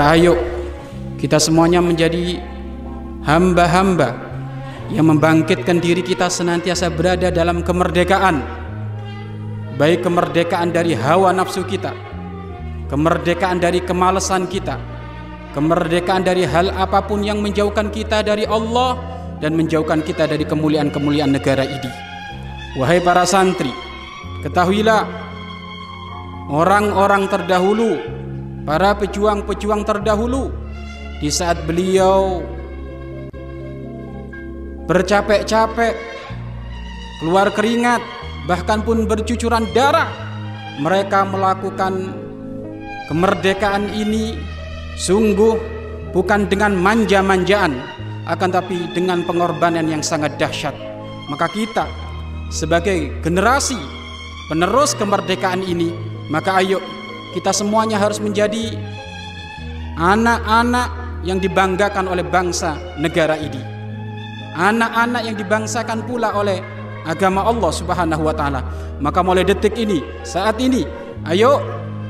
[0.00, 0.40] Ayo
[1.20, 2.40] kita semuanya menjadi
[3.28, 4.16] hamba-hamba
[4.88, 8.40] yang membangkitkan diri kita senantiasa berada dalam kemerdekaan.
[9.76, 11.92] Baik kemerdekaan dari hawa nafsu kita,
[12.88, 14.76] kemerdekaan dari kemalasan kita,
[15.56, 18.96] kemerdekaan dari hal apa pun yang menjauhkan kita dari Allah
[19.40, 21.90] dan menjauhkan kita dari kemuliaan-kemuliaan negara ini.
[22.80, 23.72] Wahai para santri,
[24.44, 25.04] ketahuilah
[26.52, 28.21] orang-orang terdahulu
[28.62, 30.54] para pejuang-pejuang terdahulu
[31.18, 32.42] di saat beliau
[34.86, 35.94] bercapek-capek
[37.22, 38.02] keluar keringat
[38.50, 40.10] bahkan pun bercucuran darah
[40.82, 42.10] mereka melakukan
[43.06, 44.34] kemerdekaan ini
[44.98, 45.58] sungguh
[46.10, 47.78] bukan dengan manja-manjaan
[48.26, 50.74] akan tapi dengan pengorbanan yang sangat dahsyat.
[51.30, 51.86] Maka kita
[52.52, 53.78] sebagai generasi
[54.46, 55.90] penerus kemerdekaan ini
[56.28, 56.78] maka ayo
[57.32, 58.76] kita semuanya harus menjadi
[59.96, 60.88] anak-anak
[61.24, 63.60] yang dibanggakan oleh bangsa negara ini.
[64.52, 66.60] Anak-anak yang dibangsakan pula oleh
[67.08, 68.60] agama Allah Subhanahu wa taala.
[69.00, 70.84] Maka mulai detik ini, saat ini,
[71.26, 71.58] ayo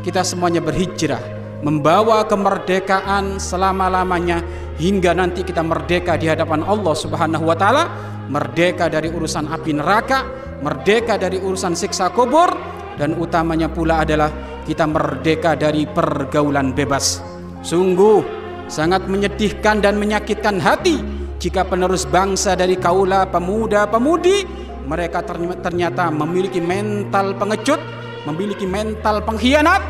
[0.03, 1.23] kita semuanya berhijrah
[1.63, 4.43] membawa kemerdekaan selama-lamanya
[4.83, 7.85] hingga nanti kita merdeka di hadapan Allah Subhanahu wa taala,
[8.27, 10.27] merdeka dari urusan api neraka,
[10.61, 12.51] merdeka dari urusan siksa kubur
[12.99, 17.23] dan utamanya pula adalah kita merdeka dari pergaulan bebas.
[17.63, 18.23] Sungguh
[18.67, 21.03] sangat menyedihkan dan menyakitkan hati
[21.43, 24.47] jika penerus bangsa dari kaula pemuda-pemudi
[24.87, 25.23] mereka
[25.63, 27.79] ternyata memiliki mental pengecut,
[28.27, 29.83] memiliki mental pengkhianat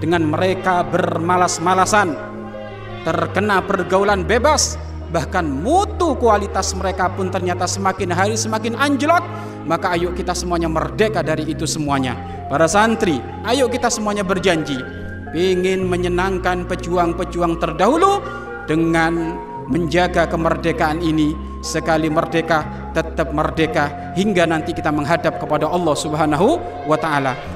[0.00, 2.12] dengan mereka bermalas-malasan
[3.06, 4.76] terkena pergaulan bebas
[5.10, 9.22] bahkan mutu kualitas mereka pun ternyata semakin hari semakin anjlok.
[9.66, 12.14] Maka ayo kita semuanya merdeka dari itu semuanya.
[12.46, 14.78] Para santri ayo kita semuanya berjanji.
[15.34, 18.22] Ingin menyenangkan pejuang-pejuang terdahulu
[18.70, 19.34] dengan
[19.66, 21.34] menjaga kemerdekaan ini.
[21.66, 24.14] Sekali merdeka tetap merdeka.
[24.14, 27.55] Hingga nanti kita menghadap kepada Allah Subhanahu wa taala